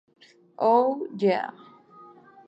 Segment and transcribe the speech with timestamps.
[0.71, 1.51] O, Yeah!